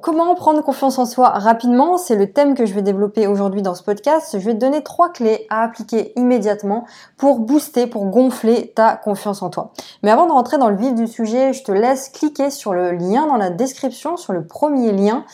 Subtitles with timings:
[0.00, 1.98] Comment prendre confiance en soi rapidement?
[1.98, 4.38] C'est le thème que je vais développer aujourd'hui dans ce podcast.
[4.38, 6.86] Je vais te donner trois clés à appliquer immédiatement
[7.18, 9.72] pour booster, pour gonfler ta confiance en toi.
[10.02, 12.92] Mais avant de rentrer dans le vif du sujet, je te laisse cliquer sur le
[12.92, 15.24] lien dans la description, sur le premier lien,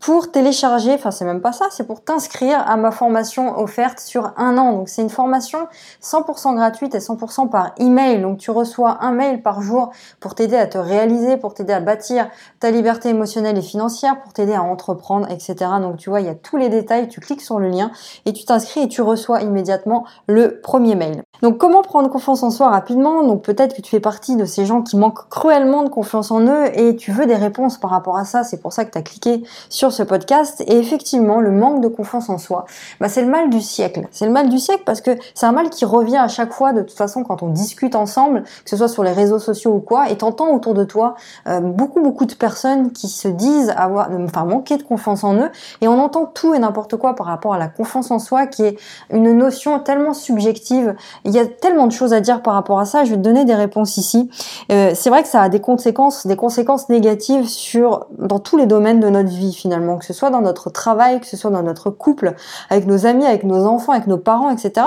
[0.00, 4.32] pour télécharger, enfin c'est même pas ça, c'est pour t'inscrire à ma formation offerte sur
[4.36, 4.72] un an.
[4.72, 5.58] Donc c'est une formation
[6.02, 8.22] 100% gratuite et 100% par email.
[8.22, 9.90] Donc tu reçois un mail par jour
[10.20, 12.28] pour t'aider à te réaliser, pour t'aider à bâtir
[12.60, 15.56] ta liberté émotionnelle et financière, pour t'aider à entreprendre, etc.
[15.80, 17.90] Donc tu vois, il y a tous les détails, tu cliques sur le lien
[18.24, 21.22] et tu t'inscris et tu reçois immédiatement le premier mail.
[21.42, 23.24] Donc comment prendre confiance en soi rapidement?
[23.24, 26.40] Donc peut-être que tu fais partie de ces gens qui manquent cruellement de confiance en
[26.40, 28.44] eux et tu veux des réponses par rapport à ça.
[28.44, 30.62] C'est pour ça que tu as cliqué sur ce podcast.
[30.66, 32.66] Et effectivement, le manque de confiance en soi,
[33.00, 34.06] bah, c'est le mal du siècle.
[34.10, 36.72] C'est le mal du siècle parce que c'est un mal qui revient à chaque fois,
[36.72, 39.80] de toute façon, quand on discute ensemble, que ce soit sur les réseaux sociaux ou
[39.80, 41.14] quoi, et t'entends autour de toi
[41.46, 45.50] euh, beaucoup, beaucoup de personnes qui se disent avoir, enfin, manquer de confiance en eux,
[45.80, 48.64] et on entend tout et n'importe quoi par rapport à la confiance en soi, qui
[48.64, 48.78] est
[49.10, 50.94] une notion tellement subjective.
[51.24, 53.04] Il y a tellement de choses à dire par rapport à ça.
[53.04, 54.30] Je vais te donner des réponses ici.
[54.70, 58.66] Euh, c'est vrai que ça a des conséquences, des conséquences négatives sur dans tous les
[58.66, 61.62] domaines de notre vie finalement que ce soit dans notre travail, que ce soit dans
[61.62, 62.34] notre couple,
[62.70, 64.86] avec nos amis, avec nos enfants, avec nos parents, etc.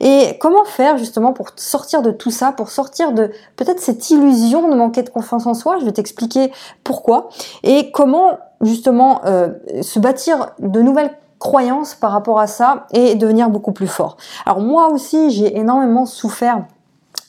[0.00, 4.68] Et comment faire justement pour sortir de tout ça, pour sortir de peut-être cette illusion
[4.68, 5.78] de manquer de confiance en soi?
[5.78, 6.52] Je vais t'expliquer
[6.84, 7.28] pourquoi
[7.62, 9.48] et comment justement euh,
[9.82, 14.16] se bâtir de nouvelles croyances par rapport à ça et devenir beaucoup plus fort.
[14.46, 16.64] Alors moi aussi, j'ai énormément souffert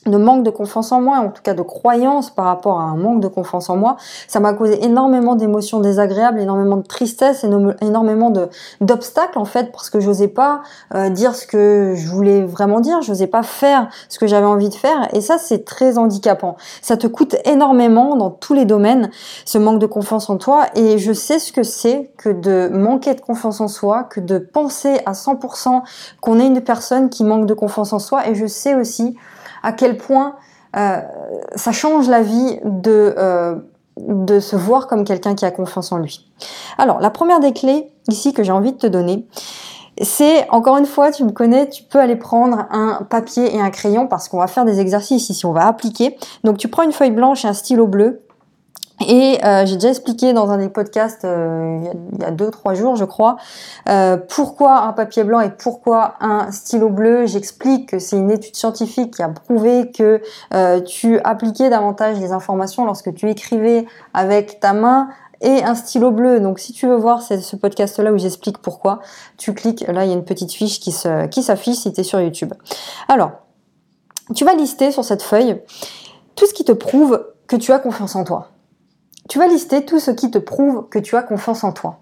[0.06, 2.96] de manque de confiance en moi, en tout cas de croyance par rapport à un
[2.96, 7.44] manque de confiance en moi, ça m'a causé énormément d'émotions désagréables, énormément de tristesse,
[7.80, 8.32] énormément
[8.80, 10.62] d'obstacles en fait, parce que j'osais pas
[10.94, 14.68] euh, dire ce que je voulais vraiment dire, j'osais pas faire ce que j'avais envie
[14.68, 16.56] de faire, et ça c'est très handicapant.
[16.80, 19.10] Ça te coûte énormément dans tous les domaines,
[19.44, 23.14] ce manque de confiance en toi, et je sais ce que c'est que de manquer
[23.14, 25.82] de confiance en soi, que de penser à 100%
[26.20, 29.16] qu'on est une personne qui manque de confiance en soi, et je sais aussi
[29.62, 30.36] à quel point
[30.76, 31.00] euh,
[31.54, 33.56] ça change la vie de, euh,
[33.98, 36.30] de se voir comme quelqu'un qui a confiance en lui.
[36.78, 39.26] Alors, la première des clés ici que j'ai envie de te donner,
[40.00, 43.70] c'est, encore une fois, tu me connais, tu peux aller prendre un papier et un
[43.70, 46.16] crayon parce qu'on va faire des exercices ici, on va appliquer.
[46.44, 48.22] Donc tu prends une feuille blanche et un stylo bleu
[49.08, 51.78] et euh, j'ai déjà expliqué dans un des podcasts euh,
[52.12, 53.36] il y a deux trois jours, je crois,
[53.88, 57.26] euh, pourquoi un papier blanc et pourquoi un stylo bleu.
[57.26, 60.20] J'explique que c'est une étude scientifique qui a prouvé que
[60.86, 65.08] tu appliquais davantage les informations lorsque tu écrivais avec ta main
[65.40, 66.40] et un stylo bleu.
[66.40, 69.00] Donc si tu veux voir ce podcast-là où j'explique pourquoi,
[69.36, 72.20] tu cliques, là il y a une petite fiche qui s'affiche si tu es sur
[72.20, 72.52] YouTube.
[73.08, 73.32] Alors,
[74.34, 75.60] tu vas lister sur cette feuille
[76.34, 78.48] tout ce qui te prouve que tu as confiance en toi
[79.32, 82.00] tu vas lister tout ce qui te prouve que tu as confiance en toi.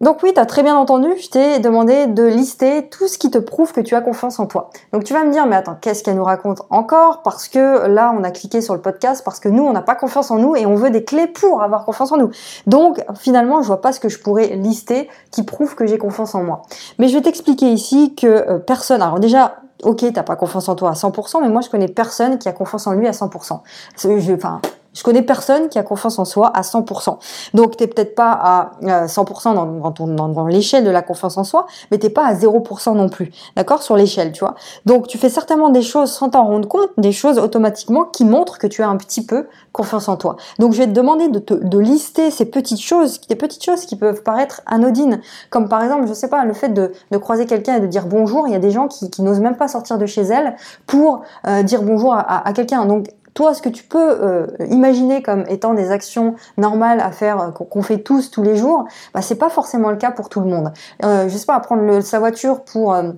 [0.00, 3.28] Donc oui, tu as très bien entendu, je t'ai demandé de lister tout ce qui
[3.28, 4.70] te prouve que tu as confiance en toi.
[4.92, 7.22] Donc tu vas me dire, mais attends, qu'est-ce qu'elle nous raconte encore?
[7.22, 9.96] Parce que là, on a cliqué sur le podcast, parce que nous, on n'a pas
[9.96, 12.30] confiance en nous et on veut des clés pour avoir confiance en nous.
[12.68, 16.36] Donc finalement, je vois pas ce que je pourrais lister qui prouve que j'ai confiance
[16.36, 16.62] en moi.
[17.00, 19.02] Mais je vais t'expliquer ici que euh, personne...
[19.02, 22.38] Alors déjà, ok, t'as pas confiance en toi à 100%, mais moi je connais personne
[22.38, 23.58] qui a confiance en lui à 100%.
[23.98, 24.60] Je, enfin,
[24.94, 27.18] je connais personne qui a confiance en soi à 100%.
[27.52, 31.98] Donc t'es peut-être pas à 100% euh, dans, l'échelle de la confiance en soi, mais
[31.98, 34.54] t'es pas à 0% non plus, d'accord, sur l'échelle, tu vois?
[34.86, 38.58] Donc tu fais certainement des choses sans t'en rendre compte, des choses automatiquement qui montrent
[38.58, 40.36] que tu as un petit peu confiance en toi.
[40.58, 43.86] Donc je vais te demander de, te, de lister ces petites choses, des petites choses
[43.86, 47.76] qui peuvent paraître anodines, comme par exemple, je sais pas, le fait de, croiser quelqu'un
[47.76, 48.46] et de dire bonjour.
[48.46, 50.56] Il y a des gens qui, n'osent même pas sortir de chez elles
[50.86, 52.84] pour euh, dire bonjour à, à, à quelqu'un.
[52.84, 57.40] Donc toi, ce que tu peux euh, imaginer comme étant des actions normales à faire,
[57.40, 60.40] euh, qu'on fait tous tous les jours, bah, c'est pas forcément le cas pour tout
[60.40, 60.72] le monde.
[61.04, 63.12] Euh, je sais pas, prendre sa voiture pour euh,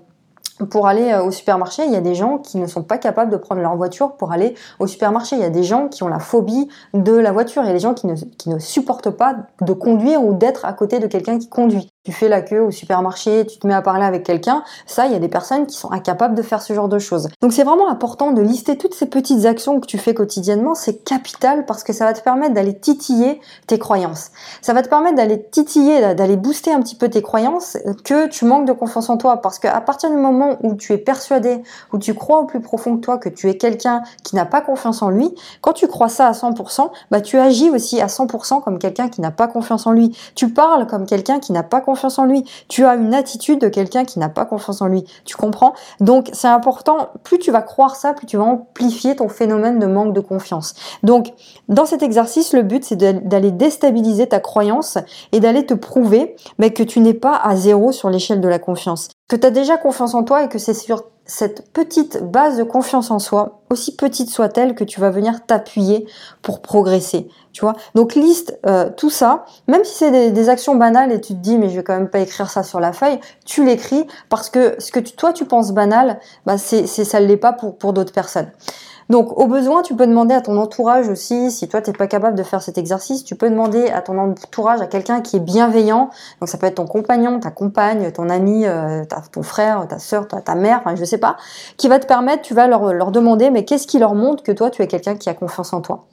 [0.70, 3.36] pour aller au supermarché, il y a des gens qui ne sont pas capables de
[3.36, 5.36] prendre leur voiture pour aller au supermarché.
[5.36, 7.62] Il y a des gens qui ont la phobie de la voiture.
[7.62, 10.64] Il y a des gens qui ne, qui ne supportent pas de conduire ou d'être
[10.64, 13.74] à côté de quelqu'un qui conduit tu fais la queue au supermarché, tu te mets
[13.74, 16.62] à parler avec quelqu'un, ça, il y a des personnes qui sont incapables de faire
[16.62, 17.26] ce genre de choses.
[17.42, 21.02] Donc c'est vraiment important de lister toutes ces petites actions que tu fais quotidiennement, c'est
[21.02, 24.30] capital parce que ça va te permettre d'aller titiller tes croyances.
[24.62, 28.44] Ça va te permettre d'aller titiller, d'aller booster un petit peu tes croyances que tu
[28.44, 31.60] manques de confiance en toi parce qu'à partir du moment où tu es persuadé,
[31.92, 34.60] où tu crois au plus profond de toi que tu es quelqu'un qui n'a pas
[34.60, 38.62] confiance en lui, quand tu crois ça à 100%, bah tu agis aussi à 100%
[38.62, 40.16] comme quelqu'un qui n'a pas confiance en lui.
[40.36, 42.44] Tu parles comme quelqu'un qui n'a pas confiance en lui.
[42.68, 45.04] Tu as une attitude de quelqu'un qui n'a pas confiance en lui.
[45.24, 45.74] Tu comprends?
[46.00, 49.86] Donc c'est important, plus tu vas croire ça, plus tu vas amplifier ton phénomène de
[49.86, 50.74] manque de confiance.
[51.02, 51.32] Donc
[51.68, 54.98] dans cet exercice, le but c'est d'aller déstabiliser ta croyance
[55.32, 58.58] et d'aller te prouver mais que tu n'es pas à zéro sur l'échelle de la
[58.58, 59.08] confiance.
[59.28, 62.62] Que tu as déjà confiance en toi et que c'est sur cette petite base de
[62.62, 66.06] confiance en soi, aussi petite soit-elle, que tu vas venir t'appuyer
[66.42, 67.28] pour progresser.
[67.52, 71.34] Tu vois Donc liste euh, tout ça, même si c'est des, actions banales et tu
[71.34, 74.06] te dis mais je vais quand même pas écrire ça sur la feuille, tu l'écris
[74.28, 78.12] parce que ce que toi tu penses banal, bah c'est ça l'est pas pour d'autres
[78.12, 78.50] personnes.
[79.08, 82.08] Donc, au besoin, tu peux demander à ton entourage aussi, si toi, tu n'es pas
[82.08, 85.40] capable de faire cet exercice, tu peux demander à ton entourage, à quelqu'un qui est
[85.40, 86.10] bienveillant.
[86.40, 90.26] Donc, ça peut être ton compagnon, ta compagne, ton ami, euh, ton frère, ta soeur,
[90.26, 91.36] ta, mère, enfin, je sais pas,
[91.76, 94.52] qui va te permettre, tu vas leur, leur demander, mais qu'est-ce qui leur montre que
[94.52, 96.06] toi, tu es quelqu'un qui a confiance en toi?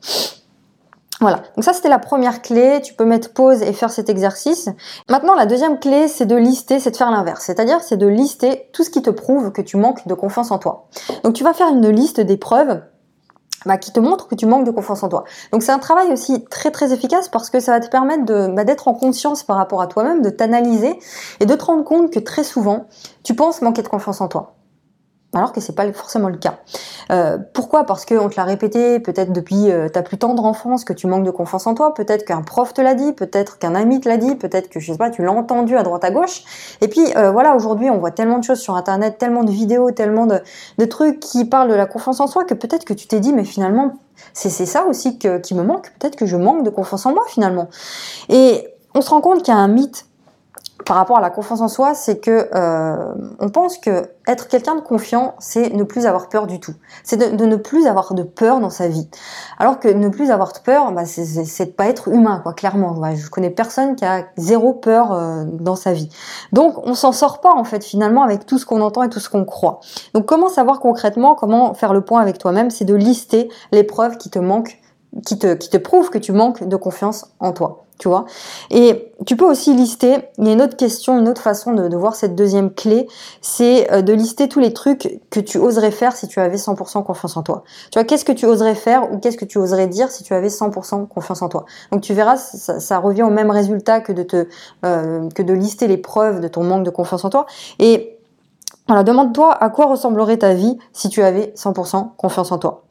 [1.23, 4.67] Voilà, donc ça c'était la première clé, tu peux mettre pause et faire cet exercice.
[5.09, 8.69] Maintenant la deuxième clé c'est de lister, c'est de faire l'inverse, c'est-à-dire c'est de lister
[8.73, 10.89] tout ce qui te prouve que tu manques de confiance en toi.
[11.23, 12.81] Donc tu vas faire une liste des preuves
[13.65, 15.23] bah, qui te montrent que tu manques de confiance en toi.
[15.53, 18.65] Donc c'est un travail aussi très très efficace parce que ça va te permettre bah,
[18.65, 20.99] d'être en conscience par rapport à toi-même, de t'analyser
[21.39, 22.87] et de te rendre compte que très souvent
[23.23, 24.55] tu penses manquer de confiance en toi
[25.33, 26.59] alors que c'est pas forcément le cas.
[27.11, 27.85] Euh, pourquoi?
[27.85, 31.25] Parce qu'on te l'a répété peut-être depuis euh, ta plus tendre enfance que tu manques
[31.25, 34.17] de confiance en toi, peut-être qu'un prof te l'a dit, peut-être qu'un ami te l'a
[34.17, 36.43] dit, peut-être que je sais pas, tu l'as entendu à droite à gauche.
[36.81, 39.91] Et puis euh, voilà, aujourd'hui on voit tellement de choses sur internet, tellement de vidéos,
[39.91, 40.39] tellement de,
[40.77, 43.33] de trucs qui parlent de la confiance en soi que peut-être que tu t'es dit
[43.33, 43.93] mais finalement
[44.33, 47.67] c'est ça aussi qui me manque, peut-être que je manque de confiance en moi finalement.
[48.29, 50.05] Et on se rend compte qu'il y a un mythe
[50.85, 54.75] par rapport à la confiance en soi, c'est que euh, on pense que être quelqu'un
[54.75, 56.73] de confiant, c'est ne plus avoir peur du tout.
[57.03, 59.07] C'est de, ne plus avoir de peur dans sa vie.
[59.59, 62.53] Alors que ne plus avoir de peur, bah, c'est de pas être humain, quoi.
[62.53, 66.09] Clairement, je connais personne qui a zéro peur euh, dans sa vie.
[66.51, 69.19] Donc, on s'en sort pas en fait finalement avec tout ce qu'on entend et tout
[69.19, 69.79] ce qu'on croit.
[70.13, 74.17] Donc, comment savoir concrètement, comment faire le point avec toi-même, c'est de lister les preuves
[74.17, 74.79] qui te manquent,
[75.25, 77.83] qui te qui te prouvent que tu manques de confiance en toi
[78.69, 81.95] Et tu peux aussi lister, il y a une autre question, une autre façon de,
[81.95, 83.07] voir cette deuxième clé,
[83.41, 87.03] c'est euh, de lister tous les trucs que tu oserais faire si tu avais 100%
[87.03, 87.63] confiance en toi.
[87.91, 90.33] Tu vois, qu'est-ce que tu oserais faire ou qu'est-ce que tu oserais dire si tu
[90.33, 91.65] avais 100% confiance en toi?
[91.91, 94.47] Donc tu verras, ça, revient au même résultat que de te,
[94.85, 97.45] euh, que de lister les preuves de ton manque de confiance en toi.
[97.79, 98.17] Et
[98.87, 102.82] voilà, demande-toi à quoi ressemblerait ta vie si tu avais 100% confiance en toi.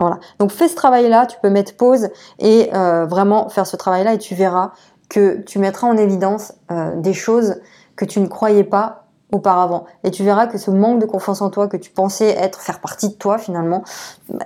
[0.00, 0.18] Voilà.
[0.38, 2.08] Donc fais ce travail-là, tu peux mettre pause
[2.38, 4.72] et euh, vraiment faire ce travail-là et tu verras
[5.10, 7.56] que tu mettras en évidence euh, des choses
[7.96, 8.99] que tu ne croyais pas
[9.32, 9.84] auparavant.
[10.04, 12.80] Et tu verras que ce manque de confiance en toi que tu pensais être faire
[12.80, 13.82] partie de toi finalement,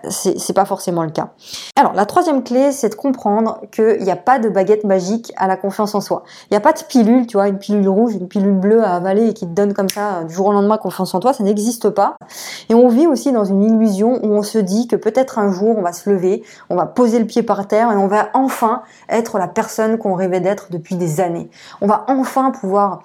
[0.09, 1.31] c'est pas forcément le cas.
[1.77, 5.47] Alors la troisième clé, c'est de comprendre qu'il n'y a pas de baguette magique à
[5.47, 6.23] la confiance en soi.
[6.45, 8.95] Il n'y a pas de pilule, tu vois, une pilule rouge, une pilule bleue à
[8.95, 11.33] avaler et qui te donne comme ça euh, du jour au lendemain confiance en toi,
[11.33, 12.17] ça n'existe pas.
[12.69, 15.77] Et on vit aussi dans une illusion où on se dit que peut-être un jour
[15.79, 18.83] on va se lever, on va poser le pied par terre et on va enfin
[19.09, 21.51] être la personne qu'on rêvait d'être depuis des années.
[21.81, 23.03] On va enfin pouvoir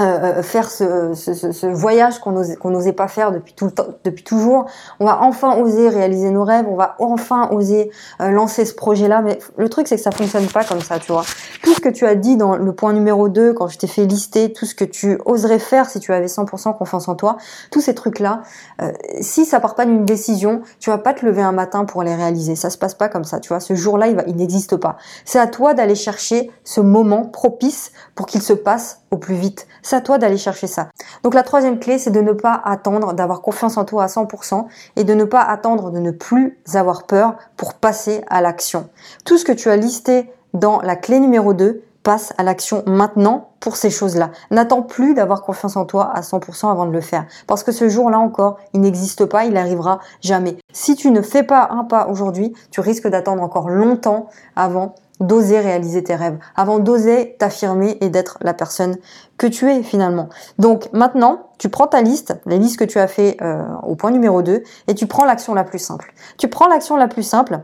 [0.00, 2.32] euh, euh, faire ce, ce, ce, voyage qu'on
[2.70, 4.66] n'osait pas faire depuis tout le temps, depuis toujours.
[4.98, 9.22] On va enfin oser réaliser nos rêves, on va enfin oser euh, lancer ce projet-là.
[9.22, 11.22] Mais le truc, c'est que ça fonctionne pas comme ça, tu vois.
[11.62, 14.04] Tout ce que tu as dit dans le point numéro 2, quand je t'ai fait
[14.04, 17.36] lister tout ce que tu oserais faire si tu avais 100% confiance en toi,
[17.70, 18.42] tous ces trucs-là,
[18.82, 22.02] euh, si ça part pas d'une décision, tu vas pas te lever un matin pour
[22.02, 22.56] les réaliser.
[22.56, 23.60] Ça se passe pas comme ça, tu vois.
[23.60, 24.96] Ce jour-là, il, il n'existe pas.
[25.24, 29.68] C'est à toi d'aller chercher ce moment propice pour qu'il se passe au plus vite.
[29.84, 30.88] C'est à toi d'aller chercher ça.
[31.22, 34.64] Donc la troisième clé, c'est de ne pas attendre d'avoir confiance en toi à 100%
[34.96, 38.88] et de ne pas attendre de ne plus avoir peur pour passer à l'action.
[39.26, 43.50] Tout ce que tu as listé dans la clé numéro 2 passe à l'action maintenant
[43.60, 44.30] pour ces choses-là.
[44.50, 47.26] N'attends plus d'avoir confiance en toi à 100% avant de le faire.
[47.46, 50.56] Parce que ce jour-là encore, il n'existe pas, il n'arrivera jamais.
[50.72, 55.60] Si tu ne fais pas un pas aujourd'hui, tu risques d'attendre encore longtemps avant d'oser
[55.60, 58.96] réaliser tes rêves, avant d'oser t'affirmer et d'être la personne
[59.38, 60.28] que tu es finalement.
[60.58, 64.10] Donc maintenant, tu prends ta liste, les listes que tu as fait euh, au point
[64.10, 66.12] numéro 2, et tu prends l'action la plus simple.
[66.38, 67.60] Tu prends l'action la plus simple,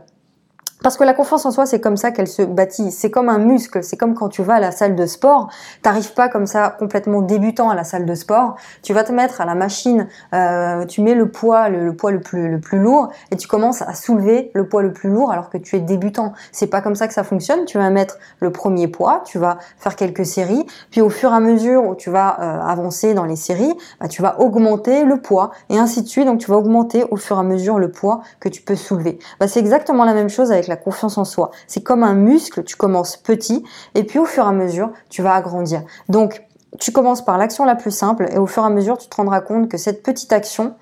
[0.83, 2.91] parce que la confiance en soi, c'est comme ça qu'elle se bâtit.
[2.91, 3.83] C'est comme un muscle.
[3.83, 5.49] C'est comme quand tu vas à la salle de sport.
[5.83, 8.55] T'arrives pas comme ça complètement débutant à la salle de sport.
[8.81, 10.07] Tu vas te mettre à la machine.
[10.33, 13.81] Euh, tu mets le poids, le, poids le plus le plus lourd, et tu commences
[13.81, 16.33] à soulever le poids le plus lourd alors que tu es débutant.
[16.51, 17.65] C'est pas comme ça que ça fonctionne.
[17.65, 19.21] Tu vas mettre le premier poids.
[19.25, 20.65] Tu vas faire quelques séries.
[20.89, 24.07] Puis au fur et à mesure où tu vas euh, avancer dans les séries, bah,
[24.07, 26.25] tu vas augmenter le poids et ainsi de suite.
[26.25, 29.19] Donc tu vas augmenter au fur et à mesure le poids que tu peux soulever.
[29.39, 31.51] Bah, c'est exactement la même chose avec confiance en soi.
[31.67, 33.63] C'est comme un muscle, tu commences petit
[33.95, 35.83] et puis au fur et à mesure, tu vas agrandir.
[36.09, 36.43] Donc,
[36.79, 39.15] tu commences par l'action la plus simple et au fur et à mesure, tu te
[39.15, 40.75] rendras compte que cette petite action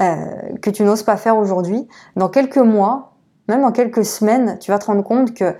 [0.00, 1.86] euh, que tu n'oses pas faire aujourd'hui,
[2.16, 3.12] dans quelques mois,
[3.48, 5.54] même dans quelques semaines, tu vas te rendre compte que euh,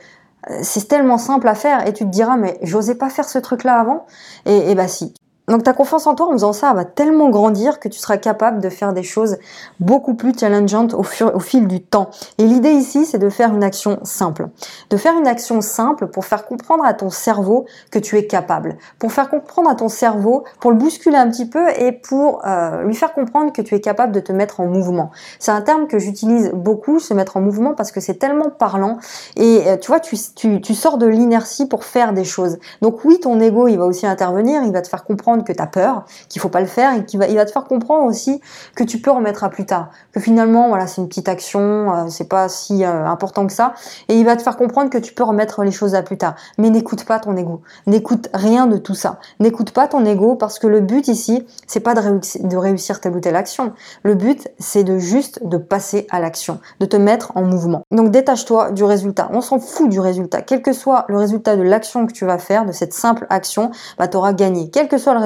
[0.63, 3.65] c'est tellement simple à faire et tu te diras mais j'osais pas faire ce truc
[3.65, 4.07] là avant
[4.45, 5.15] et, et bah si
[5.47, 8.63] donc ta confiance en toi en faisant ça va tellement grandir que tu seras capable
[8.63, 9.37] de faire des choses
[9.79, 12.09] beaucoup plus challengeantes au, au fil du temps.
[12.39, 14.49] Et l'idée ici, c'est de faire une action simple.
[14.89, 18.77] De faire une action simple pour faire comprendre à ton cerveau que tu es capable.
[18.99, 22.83] Pour faire comprendre à ton cerveau, pour le bousculer un petit peu et pour euh,
[22.85, 25.11] lui faire comprendre que tu es capable de te mettre en mouvement.
[25.39, 28.99] C'est un terme que j'utilise beaucoup, se mettre en mouvement, parce que c'est tellement parlant.
[29.37, 32.59] Et euh, tu vois, tu, tu, tu sors de l'inertie pour faire des choses.
[32.81, 35.61] Donc oui, ton ego, il va aussi intervenir, il va te faire comprendre que tu
[35.61, 38.05] as peur, qu'il faut pas le faire et qu'il va, il va te faire comprendre
[38.05, 38.41] aussi
[38.77, 42.09] que tu peux remettre à plus tard, que finalement voilà c'est une petite action, euh,
[42.09, 43.75] c'est pas si euh, important que ça,
[44.09, 46.35] et il va te faire comprendre que tu peux remettre les choses à plus tard.
[46.59, 50.59] Mais n'écoute pas ton ego, n'écoute rien de tout ça, n'écoute pas ton ego parce
[50.59, 53.73] que le but ici c'est pas de, réussir, telle ou telle action,
[54.03, 57.83] le but c'est de juste de passer à l'action, de te mettre en mouvement.
[57.91, 61.63] Donc détache-toi du résultat, on s'en fout du résultat, quel que soit le résultat de
[61.63, 64.99] l'action que tu vas faire, de cette simple action, bah tu auras gagné, quel que
[64.99, 65.21] soit le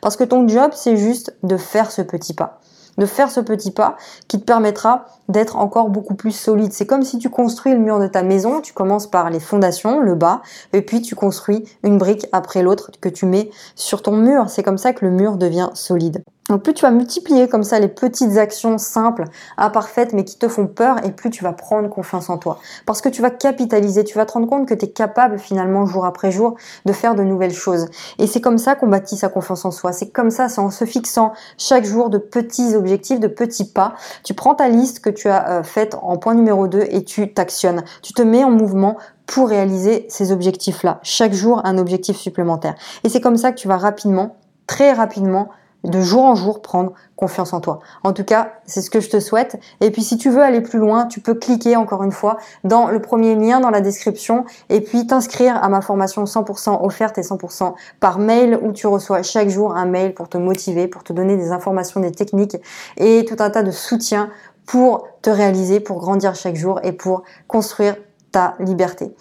[0.00, 2.60] Parce que ton job, c'est juste de faire ce petit pas.
[2.96, 6.72] De faire ce petit pas qui te permettra d'être encore beaucoup plus solide.
[6.72, 10.00] C'est comme si tu construis le mur de ta maison, tu commences par les fondations,
[10.00, 14.16] le bas, et puis tu construis une brique après l'autre que tu mets sur ton
[14.16, 14.50] mur.
[14.50, 16.24] C'est comme ça que le mur devient solide.
[16.48, 19.24] Donc plus tu vas multiplier comme ça les petites actions simples,
[19.56, 22.58] imparfaites, mais qui te font peur, et plus tu vas prendre confiance en toi.
[22.86, 25.84] Parce que tu vas capitaliser, tu vas te rendre compte que tu es capable finalement
[25.84, 27.88] jour après jour de faire de nouvelles choses.
[28.18, 29.92] Et c'est comme ça qu'on bâtit sa confiance en soi.
[29.92, 33.94] C'est comme ça, c'est en se fixant chaque jour de petits objectifs, de petits pas.
[34.24, 37.32] Tu prends ta liste que tu as euh, faite en point numéro 2 et tu
[37.32, 37.82] t'actionnes.
[38.02, 41.00] Tu te mets en mouvement pour réaliser ces objectifs-là.
[41.02, 42.74] Chaque jour, un objectif supplémentaire.
[43.04, 44.36] Et c'est comme ça que tu vas rapidement,
[44.66, 45.50] très rapidement,
[45.84, 47.80] de jour en jour prendre confiance en toi.
[48.04, 49.58] En tout cas, c'est ce que je te souhaite.
[49.80, 52.88] Et puis si tu veux aller plus loin, tu peux cliquer encore une fois dans
[52.88, 57.22] le premier lien dans la description et puis t'inscrire à ma formation 100% offerte et
[57.22, 61.12] 100% par mail où tu reçois chaque jour un mail pour te motiver, pour te
[61.12, 62.56] donner des informations, des techniques
[62.96, 64.30] et tout un tas de soutien
[64.66, 67.96] pour te réaliser, pour grandir chaque jour et pour construire
[68.30, 69.14] ta liberté.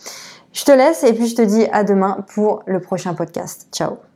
[0.52, 3.68] Je te laisse et puis je te dis à demain pour le prochain podcast.
[3.72, 4.07] Ciao